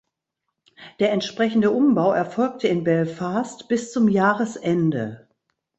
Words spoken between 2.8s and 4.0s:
Belfast bis